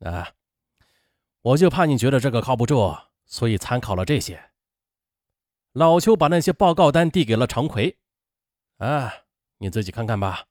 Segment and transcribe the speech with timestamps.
[0.00, 0.32] 啊，
[1.42, 4.50] 我就怕你觉得这个靠不住，所以参考了这些。
[5.72, 7.98] 老邱把那些报告单递给了常奎，
[8.78, 9.12] 啊，
[9.58, 10.46] 你自己看看吧。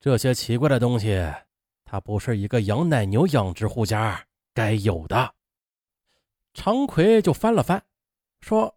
[0.00, 1.32] 这些奇怪的东西，
[1.84, 5.34] 它不是一个养奶牛养殖户家该有的。
[6.54, 7.84] 常奎就翻了翻，
[8.40, 8.76] 说：“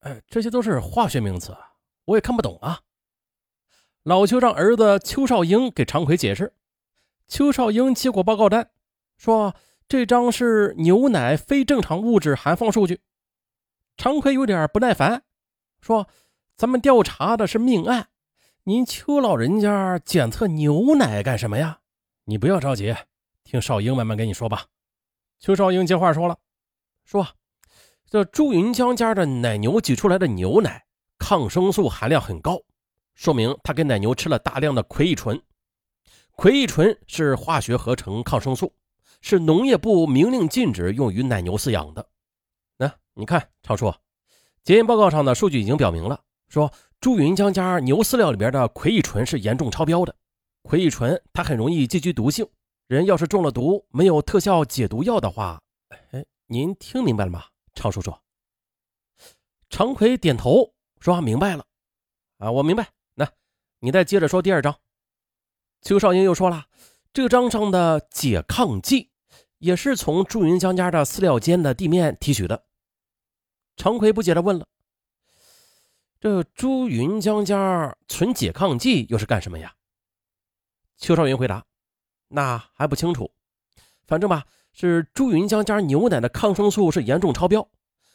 [0.00, 1.56] 哎，这些都是化学名词，
[2.04, 2.80] 我也看不懂啊。”
[4.04, 6.54] 老邱让儿子邱少英给常奎解释。
[7.26, 8.70] 邱少英接过报告单，
[9.16, 9.54] 说
[9.88, 13.00] ：“这张是牛奶非正常物质含放数据。”
[13.96, 15.22] 常奎有点不耐烦，
[15.80, 16.08] 说
[16.56, 18.08] ：“咱们调查的是命案，
[18.64, 21.80] 您邱老人家检测牛奶干什么呀？
[22.24, 22.94] 你不要着急，
[23.44, 24.66] 听少英慢慢跟你说吧。”
[25.38, 26.38] 邱少英接话说了
[27.04, 27.26] ：“说
[28.08, 30.84] 这朱云江家的奶牛挤出来的牛奶
[31.18, 32.60] 抗生素含量很高，
[33.14, 35.40] 说明他给奶牛吃了大量的奎乙醇。
[36.32, 38.74] 奎乙醇是化学合成抗生素，
[39.24, 42.06] 是农业部明令禁止用于奶牛饲养的。”
[42.76, 43.90] 那你看，常叔，
[44.62, 50.14] 检验报告上的数据已经表明了，说朱云江家牛饲料里边的葵乙醇是严重超标的。
[50.60, 52.46] 葵乙醇它很容易积聚毒性，
[52.86, 55.58] 人要是中了毒，没有特效解毒药的话，
[56.10, 58.14] 哎，您听明白了吗，常叔叔？
[59.70, 61.64] 常奎点头说明白了。
[62.36, 62.90] 啊，我明白。
[63.14, 63.26] 那，
[63.78, 64.76] 你再接着说第二章。
[65.80, 66.66] 邱少英又说了，
[67.12, 69.10] 这章上的解抗剂
[69.58, 72.64] 也是从朱云江家的饲料间的地面提取的。
[73.76, 74.66] 常奎不解地问了
[76.20, 79.74] ：“这朱云江家存解抗剂又是干什么呀？”
[80.96, 81.64] 邱少云回答
[82.28, 83.30] ：“那还不清楚，
[84.06, 87.68] 反正吧，是朱云江家牛奶的抗生素是严重超标。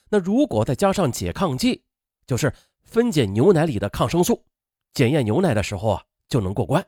[0.10, 1.84] 那如果再加上解抗剂，
[2.26, 2.54] 就是
[2.84, 4.46] 分解牛奶里的抗生素，
[4.94, 6.86] 检验牛奶的时候啊就能过关。”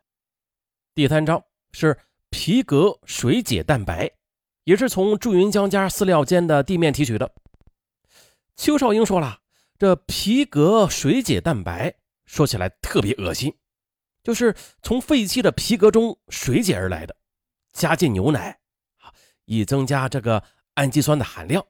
[0.95, 1.97] 第三章是
[2.29, 4.11] 皮革水解蛋白，
[4.63, 7.33] 也是从朱云江家饲料间的地面提取的。
[8.55, 9.39] 邱少英说了
[9.79, 11.95] ：“这皮革水解蛋白
[12.25, 13.55] 说起来特别恶心，
[14.23, 17.15] 就是从废弃的皮革中水解而来的，
[17.73, 18.59] 加进牛奶，
[19.45, 20.43] 以增加这个
[20.75, 21.65] 氨基酸的含量。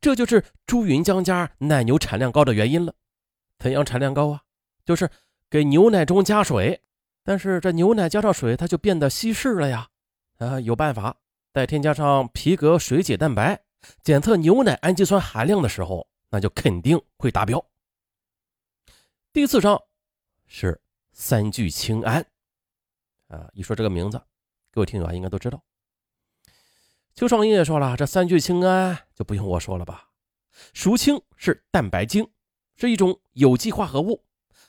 [0.00, 2.94] 这就是朱云江家奶牛产量高的原因了。
[3.58, 4.42] 怎样产量高啊？
[4.84, 5.10] 就是
[5.50, 6.80] 给牛奶中加水，
[7.22, 9.88] 但是这牛奶加上水，它就变得稀释了呀。
[10.38, 11.14] 啊，有办法
[11.58, 13.60] 再添加上皮革水解蛋白。”
[14.04, 17.64] 检测牛奶氨基酸含量的时候，那就肯定会达标。
[19.32, 19.76] 第四章
[20.46, 20.80] 是
[21.10, 22.24] 三聚氰胺
[23.26, 24.22] 啊，一说这个名字，
[24.70, 25.60] 各位听友啊应该都知道。
[27.16, 30.10] 邱少英也说了，这三聚氰胺就不用我说了吧，
[30.72, 32.30] 俗称是蛋白精，
[32.76, 34.24] 是一种有机化合物，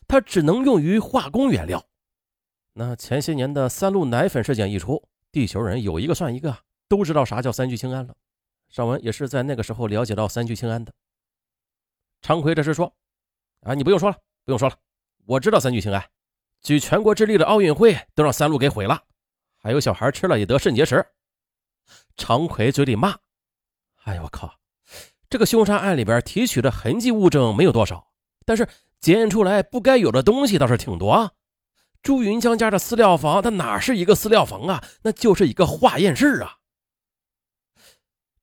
[0.08, 1.86] 它只能用于化工原料。
[2.74, 6.58] 那前些年的三鹿奶粉事件一出，地球人有一个算一个，
[6.90, 8.14] 都知道啥叫三聚氰胺了。
[8.68, 10.92] 尚文也是在那个时候了解到三聚氰胺的。
[12.22, 12.94] 常奎这是说
[13.64, 14.76] ：“啊，你不用说了，不用说了，
[15.26, 16.04] 我知道三聚氰胺，
[16.62, 19.04] 举全国之力的奥运会都让三鹿给毁了，
[19.58, 21.06] 还有小孩吃了也得肾结石。”
[22.18, 23.18] 常奎嘴里骂
[24.04, 24.60] ：“哎呦，我靠！
[25.30, 28.12] 这个凶杀案里边提取的痕迹物证没有多少，
[28.46, 28.68] 但是
[29.00, 31.32] 检验出来不该有的东西倒是挺多啊。
[32.04, 34.84] 朱云江家的饲料房，它哪是一个饲料房啊？
[35.04, 36.58] 那就是一个化验室啊！”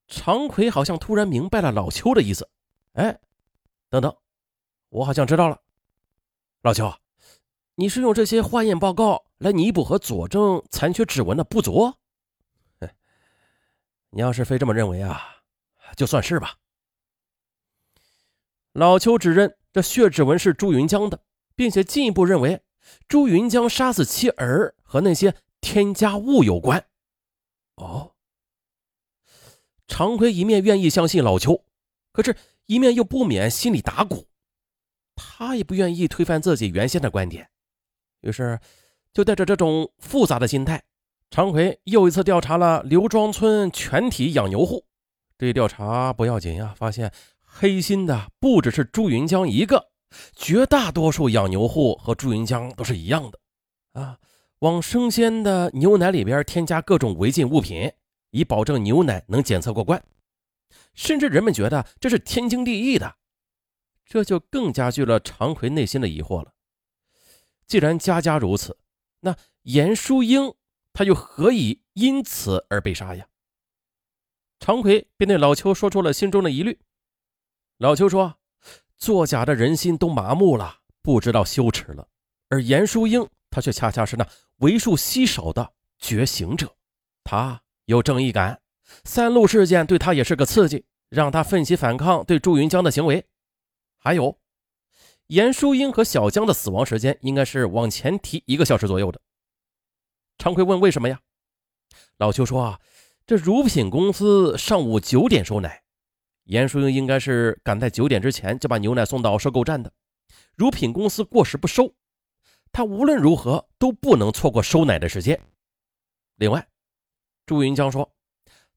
[0.09, 2.49] 常奎好像突然明白了老邱的意思，
[2.93, 3.19] 哎，
[3.89, 4.17] 等等，
[4.89, 5.61] 我好像知道了。
[6.62, 6.93] 老邱，
[7.75, 11.95] 你是用这些化验报告来弥补和佐证残缺指纹的不足？
[14.11, 15.43] 你要是非这么认为啊，
[15.97, 16.56] 就算是吧。
[18.72, 21.21] 老邱指认这血指纹是朱云江的，
[21.55, 22.62] 并且进一步认为
[23.09, 26.87] 朱云江杀死妻儿和那些添加物有关。
[27.75, 28.12] 哦。
[29.88, 31.64] 常奎一面愿意相信老邱，
[32.12, 32.36] 可是，
[32.66, 34.26] 一面又不免心里打鼓。
[35.14, 37.48] 他也不愿意推翻自己原先的观点，
[38.20, 38.58] 于是，
[39.14, 40.82] 就带着这种复杂的心态，
[41.30, 44.84] 常奎又一次调查了刘庄村全体养牛户。
[45.38, 47.12] 这一调查不要紧呀，发现
[47.42, 49.89] 黑心的不只是朱云江一个，
[50.34, 53.39] 绝大多数养牛户和朱云江都是一样的。
[53.92, 54.18] 啊，
[54.59, 57.91] 往生鲜的牛奶里边添加各种违禁物品。
[58.36, 60.04] 以保证牛奶能检测过关，
[60.92, 63.16] 甚至人们觉得这是天经地义的，
[64.04, 66.53] 这就更加剧了常奎内心的疑惑了。
[67.66, 68.77] 既然家家如此，
[69.21, 70.53] 那严淑英
[70.92, 73.27] 他又何以因此而被杀呀？
[74.60, 76.78] 常奎便对老邱说出了心中的疑虑。
[77.78, 78.39] 老邱说
[78.98, 82.06] ：“作假的人心都麻木了，不知道羞耻了，
[82.50, 84.28] 而严淑英她却恰恰是那
[84.59, 86.77] 为数稀少的觉醒者，
[87.24, 88.60] 她。”有正义感，
[89.04, 93.24] 三鹿事件对他也是个刺激，让他奋起反抗对朱云江的行为。
[93.97, 94.38] 还有，
[95.28, 99.21] 严淑英和小江的死亡时间应该是往前提一个小时左右的。
[100.36, 101.21] 常奎问：“为什么呀？”
[102.18, 102.80] 老邱说：“啊，
[103.24, 105.82] 这乳品公司上午九点收奶，
[106.44, 109.92] 严淑英应该是赶在九点之前就把牛奶送到收购站的。
[110.56, 111.94] 乳品公司过时不收，
[112.72, 115.41] 他无论如何都不能错过收奶的时间。
[116.36, 116.68] 另外，
[117.47, 118.13] 朱云江说，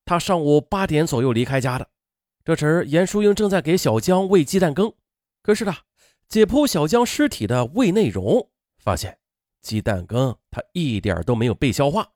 [0.06, 1.90] 他上午八点左右离开家的，
[2.46, 4.94] 这时严淑英正在给小江喂鸡蛋羹。
[5.42, 5.76] 可是呢，
[6.28, 9.18] 解剖小江尸体的胃内容，发现
[9.64, 12.08] 鸡蛋羹他一点都没有被消化。”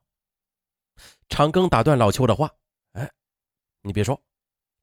[1.28, 2.48] 长庚打断老邱的话
[2.94, 3.10] ：“哎，
[3.82, 4.22] 你别说，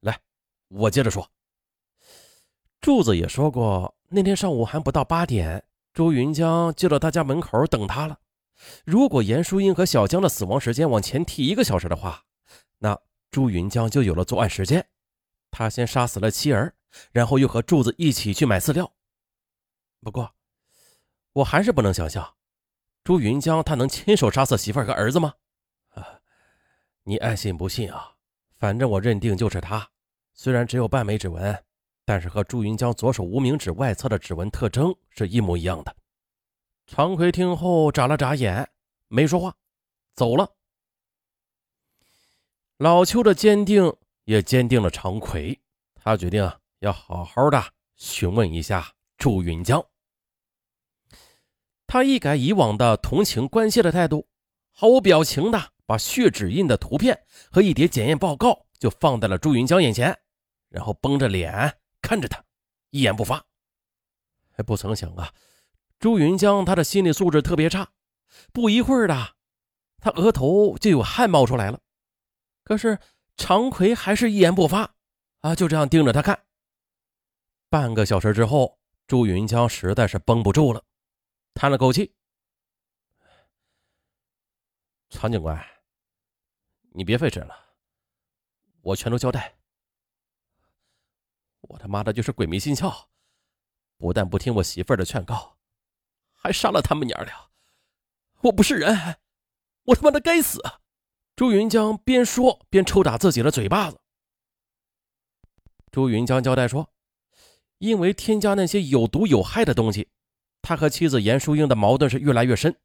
[0.00, 0.20] 来，
[0.68, 1.26] 我接着说。
[2.82, 5.64] 柱子也说过，那天上午还不到八点，
[5.94, 8.18] 朱云江就到他家门口等他了。
[8.84, 12.24] 如果严淑英和小江的死亡时间往前提一个小时的话，
[12.78, 12.98] 那
[13.30, 14.86] 朱云江就有了作案时间。
[15.50, 16.74] 他先杀死了妻儿，
[17.12, 18.92] 然后又和柱子一起去买饲料。
[20.00, 20.34] 不过，
[21.32, 22.34] 我还是不能想象，
[23.04, 25.34] 朱云江他能亲手杀死媳妇儿和儿子吗？”
[25.94, 26.20] 啊
[27.04, 28.12] 你爱信不信啊？
[28.58, 29.88] 反正我认定就是他。
[30.34, 31.64] 虽然只有半枚指纹，
[32.04, 35.94] 但是和朱云江左手无名指外侧的指纹特征是一模一样的。
[36.94, 38.68] 常奎听后眨了眨眼，
[39.08, 39.56] 没说话，
[40.14, 40.46] 走了。
[42.76, 43.90] 老邱的坚定
[44.24, 45.58] 也坚定了常奎，
[45.94, 46.46] 他决定
[46.80, 47.64] 要好好的
[47.96, 49.82] 询问一下朱云江。
[51.86, 54.28] 他一改以往的同情关切的态度，
[54.70, 55.72] 毫无表情的。
[55.86, 57.18] 把血指印的图片
[57.50, 60.16] 和一叠检验报告就放在了朱云江眼前，
[60.68, 62.44] 然后绷着脸看着他，
[62.90, 63.42] 一言不发。
[64.50, 65.32] 还不曾想啊，
[66.02, 67.92] 朱云江他的心理素质特别差，
[68.52, 69.36] 不一会儿的，
[70.00, 71.80] 他额头就有汗冒出来了。
[72.64, 72.98] 可是
[73.36, 74.96] 常奎还是一言不发，
[75.42, 76.44] 啊，就这样盯着他看。
[77.68, 80.84] 半个小时之后，朱云江实在是绷不住了，
[81.54, 82.12] 叹了口气
[85.08, 85.64] ：“常警官。”
[86.90, 87.54] 你别费事了，
[88.80, 89.54] 我全都交代。
[91.60, 93.04] 我他妈的就是鬼迷心窍，
[93.98, 95.56] 不但不听我媳妇儿的劝告，
[96.42, 97.48] 还杀了他们娘俩。
[98.40, 99.16] 我不是人，
[99.84, 100.60] 我他妈的该死！
[101.36, 104.00] 朱云江边说边抽打自己的嘴巴子。
[105.92, 106.90] 朱云江交代说，
[107.78, 110.08] 因为添加那些有毒有害的东西，
[110.60, 112.76] 他和妻子严淑英的矛盾是越来越深，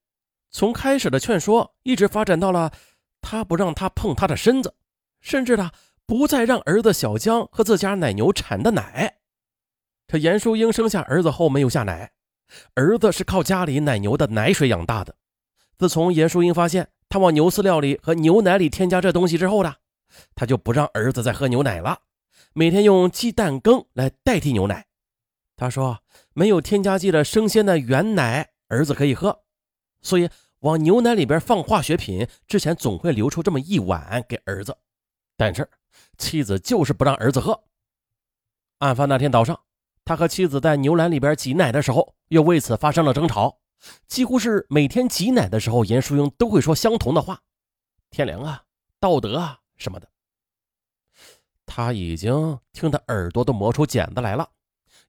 [0.51, 2.71] 从开始的劝说一直发展到了。
[3.19, 4.75] 他不让他碰他的身子，
[5.19, 5.71] 甚至呢
[6.05, 9.17] 不再让儿子小江和自家奶牛产的奶。
[10.07, 12.13] 这严淑英生下儿子后没有下奶，
[12.75, 15.15] 儿子是靠家里奶牛的奶水养大的。
[15.77, 19.75] 自从严淑英发现他往牛饲料里和牛奶里添加这东西之后呢，
[20.35, 21.99] 他就不让儿子再喝牛奶了，
[22.53, 24.85] 每天用鸡蛋羹来代替牛奶。
[25.55, 25.99] 他说
[26.33, 29.43] 没有添加剂的生鲜的原奶，儿子可以喝，
[30.01, 30.29] 所以。
[30.61, 34.75] 往牛奶里边放化学品之前，总会留出这么一碗给儿子，
[35.37, 35.69] 但是
[36.17, 37.63] 妻子就是不让儿子喝。
[38.79, 39.61] 案发那天早上，
[40.07, 43.59] 他和妻子在牛栏里边挤奶的时候，又为此发生了争吵。
[44.07, 47.41] 几乎是每天挤奶的时候，严淑英都会说相同的话
[48.09, 48.63] ：“天良啊，
[48.99, 50.09] 道德啊什么的。”
[51.67, 54.49] 他已经听得耳朵都磨出茧子来了，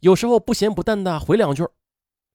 [0.01, 1.67] 有时候不咸不淡的回两句，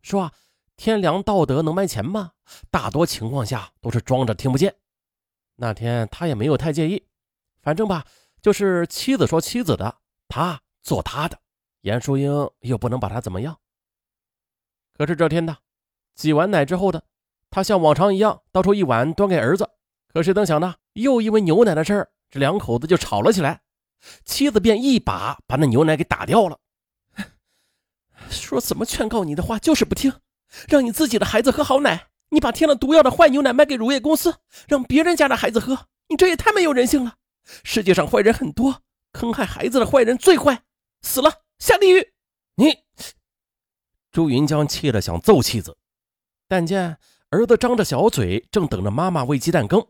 [0.02, 0.32] 说。
[0.76, 2.32] 天良道德能卖钱吗？
[2.72, 4.74] 大多情况下都是装着听不见。
[5.58, 7.06] 那天他也没有太介意，
[7.62, 8.04] 反正吧，
[8.42, 11.40] 就是妻子说妻子的，他做他的。
[11.84, 13.58] 严淑英又不能把他怎么样。
[14.98, 15.58] 可是这天呢，
[16.16, 17.04] 挤完奶之后的，
[17.50, 19.70] 他像往常一样倒出一碗端给儿子。
[20.12, 23.62] 可谁曾想呢，又因为牛奶的事儿，这两口子就吵了起来。
[24.26, 26.60] 妻子便一把把那牛奶给打掉了，
[28.30, 30.14] 说怎么劝告你的话就是不听。
[30.68, 34.36] 让你自己的孩子喝好奶，你把添了毒药的坏牛奶卖给乳业公司，
[34.68, 37.16] 让别人家的孩子喝，你这也太没有人性了！
[37.64, 38.82] 世界上坏人很多，
[39.14, 40.64] 坑害孩子的坏人最坏，
[41.02, 42.14] 死了下地狱！
[42.56, 42.78] 你，
[44.12, 45.78] 朱云江气得想揍妻子，
[46.46, 46.98] 但见
[47.30, 49.88] 儿子张着小嘴，正等着妈妈喂鸡蛋羹，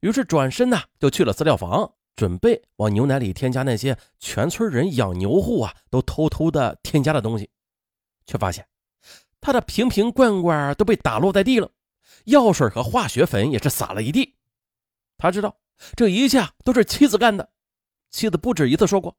[0.00, 7.48] 于是转身呢就去了饲料房，准备往牛奶里添加那些全村人养牛户啊都偷偷的添加的东西，
[8.26, 8.66] 却发现。
[9.40, 11.70] 他的瓶瓶罐罐都被打落在地了，
[12.24, 14.34] 药水和化学粉也是洒了一地。
[15.16, 15.56] 他知道
[15.94, 17.48] 这一切都是妻子干的，
[18.10, 19.16] 妻子不止一次说过，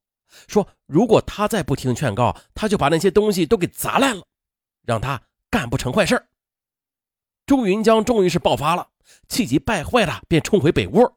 [0.47, 4.23] 说如果他再不听劝告，他就把那些东西都给砸烂了，
[4.85, 6.27] 让他干不成坏事。
[7.45, 8.89] 朱云江终于是爆发了，
[9.27, 11.11] 气急败坏的便冲回北屋。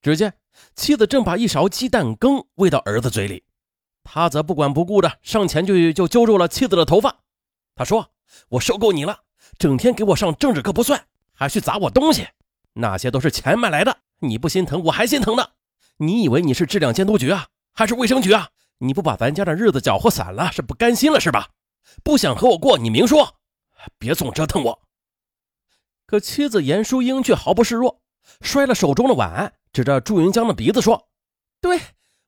[0.00, 0.34] 只见
[0.74, 3.44] 妻子正把一勺鸡蛋羹喂到儿子嘴里，
[4.04, 7.20] 他则不管不顾的上前去就揪住了妻子的头发。
[7.74, 8.12] 他说
[8.50, 9.20] ：“我受够你了，
[9.58, 12.28] 整天给我上政治课不算，还去砸我东西，
[12.74, 13.98] 那些都是钱买来的。
[14.20, 15.50] 你不心疼，我还心疼呢。
[15.96, 17.48] 你以为你是质量监督局啊，
[17.80, 18.50] 还是卫生局啊？
[18.80, 21.48] 你不把咱家的日子搅和散了，是不甘心了是吧？
[22.04, 23.36] 不想和我过，你明说，
[23.98, 24.82] 别总折腾我。”
[26.04, 28.02] 可妻子严淑英却毫不示弱，
[28.42, 31.08] 摔了手中的碗，指着朱云江的鼻子说
[31.58, 31.80] ：“对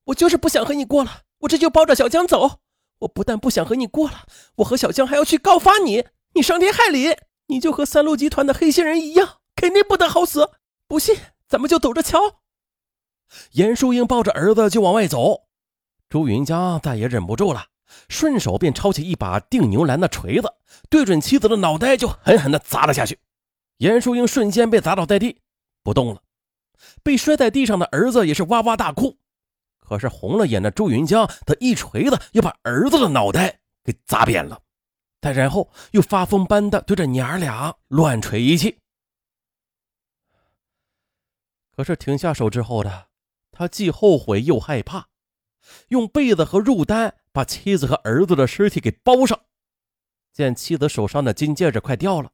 [0.05, 2.61] 我就是不想和你过了，我这就抱着小江走。
[3.01, 7.15] 我不但不想和你过了，我和小江还要去告发你，你伤天害理，
[7.49, 10.49] 你就和三鹿集团的黑心人一样，肯定不得好死。
[10.89, 11.15] 不信，
[11.47, 12.19] 咱们就走着瞧。”
[13.53, 15.45] 严淑英抱着儿子就往外走，
[16.09, 17.67] 朱云江再也忍不住了，
[18.09, 20.53] 顺手便抄起一把定牛栏的锤子，
[20.89, 23.19] 对准妻子的脑袋就狠狠地砸了下去。
[23.79, 25.41] 严淑英瞬间被砸倒在地，
[25.83, 26.23] 不动了。
[27.03, 29.19] 被摔在地上的儿子也是哇哇大哭。
[29.79, 34.61] 可是红了眼的朱云江，他一锤子又把儿子的脑袋给砸扁了，
[35.21, 38.79] 再然后又发疯般的对着娘俩乱锤一气。
[41.75, 43.07] 可是停下手之后的
[43.53, 45.09] 他，既后悔又害怕，
[45.89, 49.39] 用被子和褥单把妻子和儿子的尸体给包上。
[50.33, 52.33] 见妻子手上的金戒指快掉了。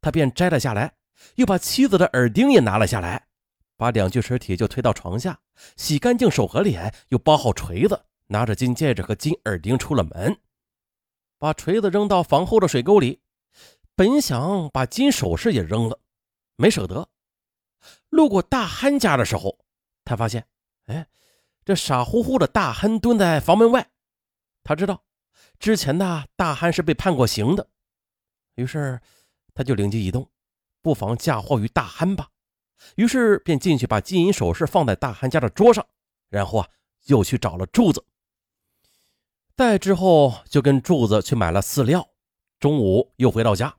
[0.00, 0.94] 他便摘了下来，
[1.36, 3.28] 又把妻子的耳钉也拿了下来，
[3.76, 5.40] 把两具尸体就推到床下，
[5.76, 10.36] 洗干净手和脸，又包好锤子，拿着金戒指和金耳钉出了门，
[11.38, 13.20] 把锤子扔到房后的水沟里。
[13.94, 15.98] 本想把金首饰也扔了，
[16.56, 17.08] 没舍得。
[18.10, 19.58] 路过大憨家的时候，
[20.04, 20.46] 他发现，
[20.86, 21.06] 哎，
[21.64, 23.90] 这傻乎乎的大憨蹲在房门外。
[24.64, 25.04] 他知道，
[25.58, 27.68] 之前的大憨是被判过刑的，
[28.54, 29.00] 于是。
[29.58, 30.30] 他就灵机一动，
[30.82, 32.28] 不妨嫁祸于大憨吧。
[32.96, 35.86] 于是便进去把金银首饰放在大憨家的桌上，
[36.28, 36.68] 然后啊，
[37.06, 38.04] 又去找了柱子。
[39.56, 42.06] 再之后就跟柱子去买了饲料。
[42.60, 43.74] 中午又回到家，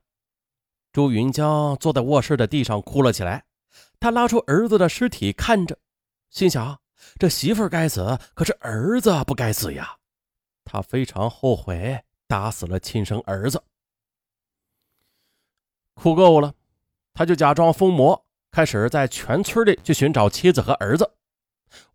[0.90, 3.44] 朱云江坐在卧室的地上哭了起来。
[4.00, 5.78] 他拉出儿子的尸体看着，
[6.28, 6.80] 心想：
[7.18, 9.96] 这媳妇该死，可是儿子不该死呀。
[10.64, 13.62] 他非常后悔打死了亲生儿子。
[15.94, 16.54] 哭够了，
[17.14, 21.10] 他就假装疯魔，开始在全村里去寻找妻子和儿子。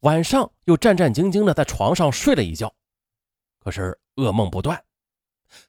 [0.01, 2.73] 晚上又战战兢兢的在床上睡了一觉，
[3.59, 4.83] 可是噩梦不断。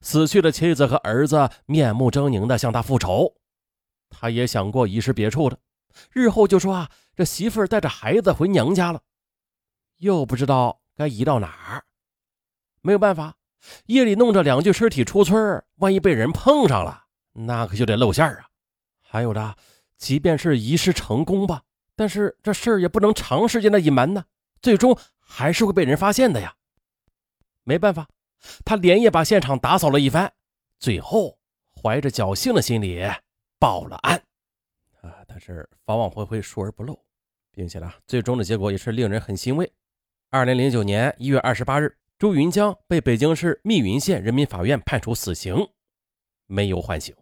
[0.00, 3.34] 死去的妻子和儿子面目狰狞的向他复仇。
[4.08, 5.58] 他也想过移尸别处的，
[6.10, 9.00] 日后就说啊，这媳妇带着孩子回娘家了，
[10.04, 11.82] 又不知道该移到哪儿。
[12.82, 13.34] 没有办法，
[13.86, 17.04] 夜里弄着两具尸体出村，万一被人碰上了。
[17.32, 18.46] 那可就得露馅啊！
[19.00, 19.56] 还有的，
[19.96, 21.62] 即便是移尸成功吧，
[21.96, 24.26] 但是这事儿也不能长时间的隐瞒呢，
[24.60, 26.54] 最终还是会被人发现的呀。
[27.62, 28.06] 没办法，
[28.62, 30.30] 他连夜把现场打扫了一番，
[30.78, 31.38] 最后
[31.82, 33.02] 怀着侥幸的心理
[33.58, 34.22] 报了案。
[35.00, 37.02] 啊，但是法网恢恢，疏而不漏，
[37.50, 39.72] 并且呢，最终的结果也是令人很欣慰。
[40.34, 45.54] 二零零九年一月二十八日，朱云江被北京市密云县人民法院判处死刑，
[46.48, 47.14] 没有缓刑。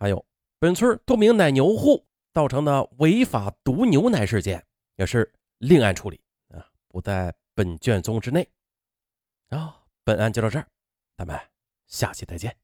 [0.00, 0.26] 还有，
[0.58, 8.44] 本村多名奶牛户造成的违法毒牛奶事件，也是另案处理啊，不在本卷宗之内。
[9.50, 10.66] 啊，本案就到这儿，
[11.16, 11.38] 咱们
[11.86, 12.56] 下期再见。